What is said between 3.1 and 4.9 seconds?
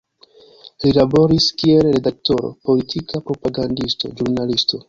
propagandisto, ĵurnalisto.